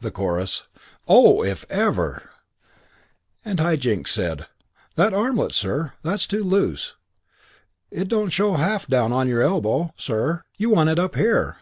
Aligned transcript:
The 0.00 0.12
chorus, 0.12 0.68
"Oh, 1.08 1.42
if 1.42 1.66
ever!" 1.68 2.30
High 3.44 3.74
Jinks 3.74 4.12
said, 4.12 4.46
"That 4.94 5.12
armlet, 5.12 5.50
sir, 5.50 5.94
that's 6.00 6.28
too 6.28 6.44
loose. 6.44 6.94
It 7.90 8.06
don't 8.06 8.32
half 8.34 8.82
show 8.82 8.88
down 8.88 9.12
on 9.12 9.26
your 9.26 9.42
elbow, 9.42 9.92
sir. 9.96 10.44
You 10.58 10.70
want 10.70 10.90
it 10.90 11.00
up 11.00 11.16
here." 11.16 11.56